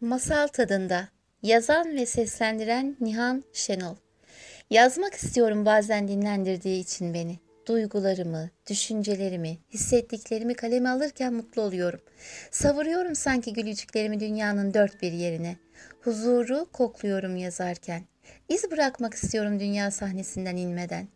Masal 0.00 0.48
tadında 0.48 1.08
yazan 1.42 1.96
ve 1.96 2.06
seslendiren 2.06 2.96
Nihan 3.00 3.44
Şenol. 3.52 3.96
Yazmak 4.70 5.14
istiyorum 5.14 5.64
bazen 5.64 6.08
dinlendirdiği 6.08 6.82
için 6.82 7.14
beni. 7.14 7.38
Duygularımı, 7.66 8.50
düşüncelerimi, 8.70 9.58
hissettiklerimi 9.70 10.54
kaleme 10.54 10.88
alırken 10.88 11.34
mutlu 11.34 11.62
oluyorum. 11.62 12.00
Savuruyorum 12.50 13.14
sanki 13.14 13.52
gülücüklerimi 13.52 14.20
dünyanın 14.20 14.74
dört 14.74 15.02
bir 15.02 15.12
yerine. 15.12 15.56
Huzuru 16.00 16.66
kokluyorum 16.72 17.36
yazarken. 17.36 18.02
İz 18.48 18.70
bırakmak 18.70 19.14
istiyorum 19.14 19.60
dünya 19.60 19.90
sahnesinden 19.90 20.56
inmeden. 20.56 21.08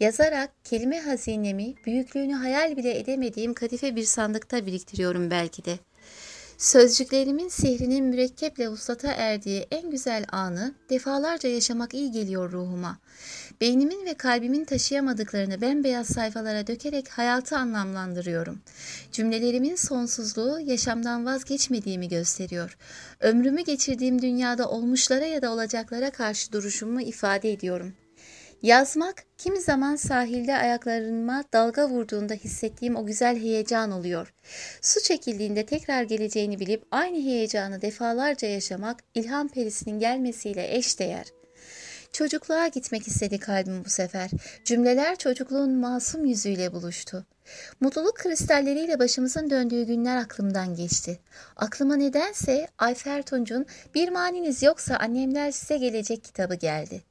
Yazarak 0.00 0.64
kelime 0.64 1.00
hazinemi, 1.00 1.74
büyüklüğünü 1.86 2.34
hayal 2.34 2.76
bile 2.76 2.98
edemediğim 2.98 3.54
kadife 3.54 3.96
bir 3.96 4.04
sandıkta 4.04 4.66
biriktiriyorum 4.66 5.30
belki 5.30 5.64
de.'' 5.64 5.89
Sözcüklerimin 6.60 7.48
sihrinin 7.48 8.04
mürekkeple 8.04 8.68
vuslata 8.68 9.12
erdiği 9.12 9.66
en 9.70 9.90
güzel 9.90 10.24
anı 10.32 10.74
defalarca 10.90 11.48
yaşamak 11.48 11.94
iyi 11.94 12.10
geliyor 12.10 12.52
ruhuma. 12.52 12.98
Beynimin 13.60 14.06
ve 14.06 14.14
kalbimin 14.14 14.64
taşıyamadıklarını 14.64 15.60
bembeyaz 15.60 16.06
sayfalara 16.06 16.66
dökerek 16.66 17.08
hayatı 17.08 17.56
anlamlandırıyorum. 17.56 18.60
Cümlelerimin 19.12 19.76
sonsuzluğu 19.76 20.60
yaşamdan 20.60 21.26
vazgeçmediğimi 21.26 22.08
gösteriyor. 22.08 22.76
Ömrümü 23.20 23.60
geçirdiğim 23.60 24.22
dünyada 24.22 24.68
olmuşlara 24.68 25.24
ya 25.24 25.42
da 25.42 25.52
olacaklara 25.52 26.10
karşı 26.10 26.52
duruşumu 26.52 27.00
ifade 27.00 27.52
ediyorum. 27.52 27.92
Yazmak 28.62 29.24
kimi 29.38 29.60
zaman 29.60 29.96
sahilde 29.96 30.56
ayaklarıma 30.56 31.44
dalga 31.52 31.88
vurduğunda 31.88 32.34
hissettiğim 32.34 32.96
o 32.96 33.06
güzel 33.06 33.36
heyecan 33.36 33.90
oluyor. 33.90 34.34
Su 34.82 35.02
çekildiğinde 35.02 35.66
tekrar 35.66 36.02
geleceğini 36.02 36.60
bilip 36.60 36.84
aynı 36.90 37.16
heyecanı 37.16 37.82
defalarca 37.82 38.48
yaşamak 38.48 39.00
ilham 39.14 39.48
perisinin 39.48 39.98
gelmesiyle 39.98 40.76
eşdeğer. 40.76 41.26
Çocukluğa 42.12 42.68
gitmek 42.68 43.08
istedi 43.08 43.38
kalbim 43.38 43.84
bu 43.84 43.90
sefer. 43.90 44.30
Cümleler 44.64 45.16
çocukluğun 45.16 45.72
masum 45.72 46.24
yüzüyle 46.24 46.72
buluştu. 46.72 47.26
Mutluluk 47.80 48.14
kristalleriyle 48.14 48.98
başımızın 48.98 49.50
döndüğü 49.50 49.82
günler 49.82 50.16
aklımdan 50.16 50.74
geçti. 50.74 51.20
Aklıma 51.56 51.96
nedense 51.96 52.68
Ayfer 52.78 53.22
Tunç'un 53.22 53.66
Bir 53.94 54.08
Maniniz 54.08 54.62
Yoksa 54.62 54.96
Annemler 54.96 55.50
Size 55.50 55.76
Gelecek 55.76 56.24
kitabı 56.24 56.54
geldi. 56.54 57.09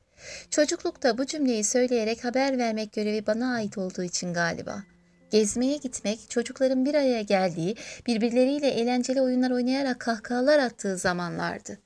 Çocuklukta 0.52 1.18
bu 1.18 1.26
cümleyi 1.26 1.64
söyleyerek 1.64 2.26
haber 2.26 2.58
vermek 2.58 2.94
görevi 2.94 3.28
bana 3.28 3.54
ait 3.54 3.78
olduğu 3.78 4.04
için 4.04 4.34
galiba. 4.34 4.84
Gezmeye 5.32 5.78
gitmek, 5.78 6.30
çocukların 6.30 6.86
bir 6.86 6.96
araya 6.96 7.22
geldiği, 7.22 7.76
birbirleriyle 8.08 8.68
eğlenceli 8.68 9.22
oyunlar 9.22 9.52
oynayarak 9.52 10.00
kahkahalar 10.00 10.60
attığı 10.60 10.98
zamanlardı. 10.98 11.78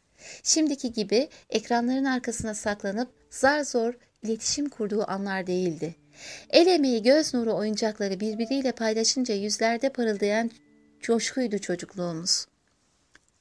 Şimdiki 0.43 0.93
gibi 0.93 1.29
ekranların 1.49 2.05
arkasına 2.05 2.53
saklanıp 2.53 3.09
zar 3.29 3.63
zor 3.63 3.93
iletişim 4.23 4.69
kurduğu 4.69 5.11
anlar 5.11 5.47
değildi. 5.47 5.95
El 6.49 6.67
emeği, 6.67 7.03
göz 7.03 7.33
nuru 7.33 7.53
oyuncakları 7.53 8.19
birbiriyle 8.19 8.71
paylaşınca 8.71 9.35
yüzlerde 9.35 9.89
parıldayan 9.89 10.51
coşkuydu 11.01 11.59
çocukluğumuz. 11.59 12.45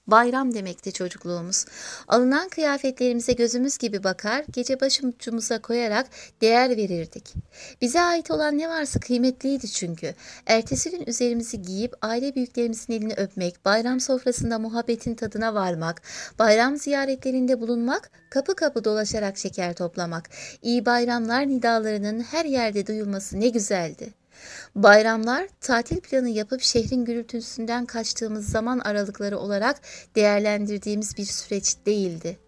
Bayram 0.06 0.54
demekti 0.54 0.92
çocukluğumuz. 0.92 1.64
Alınan 2.08 2.48
kıyafetlerimize 2.48 3.32
gözümüz 3.32 3.78
gibi 3.78 4.04
bakar, 4.04 4.44
gece 4.52 4.80
başımıza 4.80 5.62
koyarak 5.62 6.06
değer 6.40 6.76
verirdik. 6.76 7.34
Bize 7.80 8.00
ait 8.00 8.30
olan 8.30 8.58
ne 8.58 8.68
varsa 8.68 9.00
kıymetliydi 9.00 9.68
çünkü. 9.68 10.14
Ertesi 10.46 10.90
gün 10.90 11.06
üzerimizi 11.06 11.62
giyip 11.62 11.94
aile 12.02 12.34
büyüklerimizin 12.34 12.92
elini 12.92 13.14
öpmek, 13.14 13.64
bayram 13.64 14.00
sofrasında 14.00 14.58
muhabbetin 14.58 15.14
tadına 15.14 15.54
varmak, 15.54 16.02
bayram 16.38 16.76
ziyaretlerinde 16.76 17.60
bulunmak, 17.60 18.10
kapı 18.30 18.54
kapı 18.54 18.84
dolaşarak 18.84 19.38
şeker 19.38 19.74
toplamak, 19.74 20.30
iyi 20.62 20.86
bayramlar 20.86 21.48
nidalarının 21.48 22.20
her 22.20 22.44
yerde 22.44 22.86
duyulması 22.86 23.40
ne 23.40 23.48
güzeldi. 23.48 24.21
Bayramlar 24.74 25.48
tatil 25.60 26.00
planı 26.00 26.28
yapıp 26.28 26.60
şehrin 26.60 27.04
gürültüsünden 27.04 27.86
kaçtığımız 27.86 28.48
zaman 28.48 28.78
aralıkları 28.78 29.38
olarak 29.38 29.80
değerlendirdiğimiz 30.14 31.16
bir 31.16 31.24
süreç 31.24 31.76
değildi. 31.86 32.38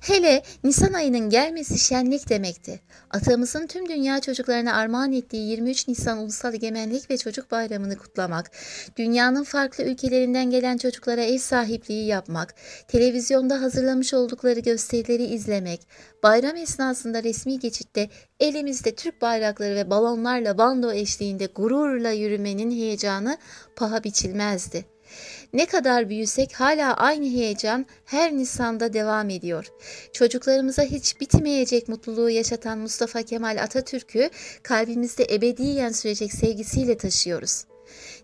Hele 0.00 0.42
Nisan 0.64 0.92
ayının 0.92 1.30
gelmesi 1.30 1.78
şenlik 1.78 2.28
demekti. 2.28 2.80
Atamızın 3.10 3.66
tüm 3.66 3.88
dünya 3.88 4.20
çocuklarına 4.20 4.74
armağan 4.74 5.12
ettiği 5.12 5.50
23 5.50 5.88
Nisan 5.88 6.18
Ulusal 6.18 6.54
Egemenlik 6.54 7.10
ve 7.10 7.16
Çocuk 7.16 7.50
Bayramı'nı 7.50 7.96
kutlamak, 7.96 8.50
dünyanın 8.96 9.44
farklı 9.44 9.84
ülkelerinden 9.84 10.50
gelen 10.50 10.76
çocuklara 10.76 11.22
ev 11.22 11.38
sahipliği 11.38 12.06
yapmak, 12.06 12.54
televizyonda 12.88 13.60
hazırlamış 13.60 14.14
oldukları 14.14 14.60
gösterileri 14.60 15.24
izlemek, 15.24 15.80
bayram 16.22 16.56
esnasında 16.56 17.22
resmi 17.22 17.58
geçitte 17.58 18.10
elimizde 18.40 18.94
Türk 18.94 19.22
bayrakları 19.22 19.74
ve 19.74 19.90
balonlarla 19.90 20.58
bando 20.58 20.92
eşliğinde 20.92 21.46
gururla 21.46 22.10
yürümenin 22.10 22.70
heyecanı 22.70 23.38
paha 23.76 24.04
biçilmezdi. 24.04 24.93
Ne 25.52 25.66
kadar 25.66 26.08
büyüsek 26.08 26.52
hala 26.52 26.94
aynı 26.94 27.26
heyecan 27.26 27.86
her 28.04 28.32
Nisan'da 28.32 28.92
devam 28.92 29.30
ediyor. 29.30 29.66
Çocuklarımıza 30.12 30.82
hiç 30.82 31.20
bitmeyecek 31.20 31.88
mutluluğu 31.88 32.30
yaşatan 32.30 32.78
Mustafa 32.78 33.22
Kemal 33.22 33.62
Atatürk'ü 33.62 34.30
kalbimizde 34.62 35.26
ebediyen 35.30 35.92
sürecek 35.92 36.32
sevgisiyle 36.32 36.96
taşıyoruz. 36.96 37.64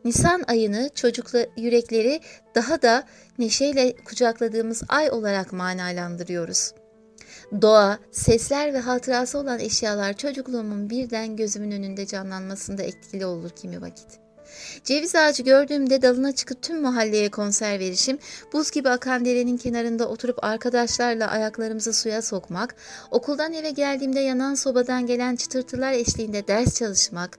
Nisan 0.04 0.44
ayını 0.46 0.90
çocukla 0.94 1.46
yürekleri 1.56 2.20
daha 2.54 2.82
da 2.82 3.04
neşeyle 3.38 3.96
kucakladığımız 4.04 4.82
ay 4.88 5.10
olarak 5.10 5.52
manalandırıyoruz. 5.52 6.72
Doğa, 7.62 7.98
sesler 8.10 8.74
ve 8.74 8.78
hatırası 8.78 9.38
olan 9.38 9.60
eşyalar 9.60 10.16
çocukluğumun 10.16 10.90
birden 10.90 11.36
gözümün 11.36 11.70
önünde 11.70 12.06
canlanmasında 12.06 12.82
etkili 12.82 13.26
olur 13.26 13.50
kimi 13.50 13.80
vakit. 13.80 14.29
Ceviz 14.84 15.14
ağacı 15.14 15.42
gördüğümde 15.42 16.02
dalına 16.02 16.32
çıkıp 16.32 16.62
tüm 16.62 16.82
mahalleye 16.82 17.30
konser 17.30 17.78
verişim, 17.78 18.18
buz 18.52 18.70
gibi 18.70 18.88
akan 18.88 19.24
derenin 19.24 19.56
kenarında 19.56 20.08
oturup 20.08 20.44
arkadaşlarla 20.44 21.30
ayaklarımızı 21.30 21.92
suya 21.92 22.22
sokmak, 22.22 22.74
okuldan 23.10 23.52
eve 23.52 23.70
geldiğimde 23.70 24.20
yanan 24.20 24.54
sobadan 24.54 25.06
gelen 25.06 25.36
çıtırtılar 25.36 25.92
eşliğinde 25.92 26.48
ders 26.48 26.74
çalışmak, 26.74 27.38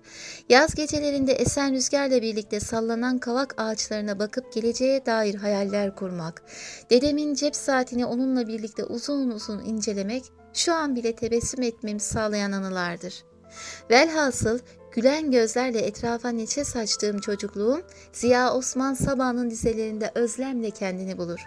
yaz 0.49 0.75
gecelerinde 0.75 1.33
esen 1.33 1.73
rüzgarla 1.73 2.22
birlikte 2.22 2.59
sallanan 2.59 3.17
kavak 3.17 3.53
ağaçlarına 3.57 4.19
bakıp 4.19 4.53
geleceğe 4.53 5.05
dair 5.05 5.35
hayaller 5.35 5.95
kurmak, 5.95 6.43
dedemin 6.89 7.33
cep 7.33 7.55
saatini 7.55 8.05
onunla 8.05 8.47
birlikte 8.47 8.83
uzun 8.83 9.29
uzun 9.29 9.66
incelemek, 9.66 10.23
şu 10.53 10.73
an 10.73 10.95
bile 10.95 11.16
tebessüm 11.16 11.61
etmemi 11.61 11.99
sağlayan 11.99 12.51
anılardır. 12.51 13.23
Velhasıl 13.89 14.59
Gülen 14.91 15.31
gözlerle 15.31 15.79
etrafa 15.79 16.29
neçe 16.29 16.63
saçtığım 16.63 17.19
çocukluğum 17.19 17.81
Ziya 18.13 18.53
Osman 18.53 18.94
Sabah'ın 18.94 19.50
dizelerinde 19.50 20.12
özlemle 20.16 20.72
kendini 20.72 21.18
bulur. 21.18 21.40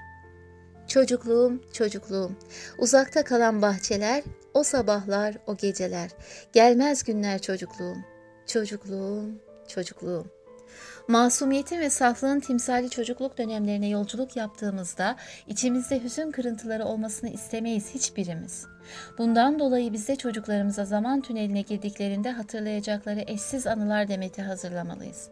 Çocukluğum, 0.88 1.62
çocukluğum, 1.72 2.32
uzakta 2.78 3.25
kalan 3.25 3.62
bahçeler, 3.62 4.22
o 4.55 4.62
sabahlar, 4.62 5.37
o 5.47 5.56
geceler, 5.56 6.10
gelmez 6.53 7.03
günler 7.03 7.43
çocukluğum, 7.43 7.97
çocukluğum, 8.47 9.31
çocukluğum. 9.69 10.34
Masumiyetin 11.09 11.81
ve 11.81 11.91
saflığın 11.91 12.41
timsali 12.41 12.91
çocukluk 12.91 13.38
dönemlerine 13.38 13.88
yolculuk 13.88 14.37
yaptığımızda 14.37 15.16
içimizde 15.47 16.03
hüzün 16.03 16.31
kırıntıları 16.31 16.84
olmasını 16.84 17.31
istemeyiz 17.31 17.94
hiçbirimiz. 17.94 18.66
Bundan 19.19 19.59
dolayı 19.59 19.93
biz 19.93 20.09
de 20.09 20.16
çocuklarımıza 20.16 20.84
zaman 20.84 21.20
tüneline 21.20 21.60
girdiklerinde 21.60 22.31
hatırlayacakları 22.31 23.25
eşsiz 23.26 23.66
anılar 23.66 24.09
demeti 24.09 24.43
hazırlamalıyız. 24.43 25.28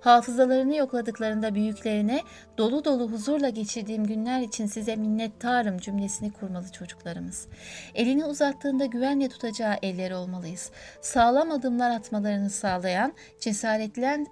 Hafızalarını 0.00 0.76
yokladıklarında 0.76 1.54
büyüklerine 1.54 2.20
dolu 2.58 2.84
dolu 2.84 3.12
huzurla 3.12 3.48
geçirdiğim 3.48 4.06
günler 4.06 4.40
için 4.40 4.66
size 4.66 4.96
minnettarım 4.96 5.78
cümlesini 5.78 6.32
kurmalı 6.32 6.72
çocuklarımız. 6.72 7.46
Elini 7.94 8.24
uzattığında 8.24 8.84
güvenle 8.84 9.28
tutacağı 9.28 9.74
eller 9.82 10.10
olmalıyız. 10.10 10.70
Sağlam 11.00 11.50
adımlar 11.50 11.90
atmalarını 11.90 12.50
sağlayan, 12.50 13.12
cesaretlen 13.40 14.26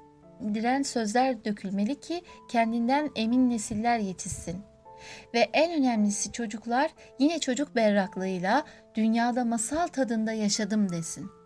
diren 0.55 0.83
sözler 0.83 1.45
dökülmeli 1.45 2.01
ki 2.01 2.23
kendinden 2.49 3.11
emin 3.17 3.51
nesiller 3.51 3.99
yetişsin. 3.99 4.57
Ve 5.35 5.51
en 5.53 5.81
önemlisi 5.81 6.33
çocuklar 6.33 6.91
yine 7.19 7.39
çocuk 7.39 7.77
berraklığıyla 7.77 8.65
dünyada 8.95 9.45
masal 9.45 9.87
tadında 9.87 10.33
yaşadım 10.33 10.93
desin.'' 10.93 11.42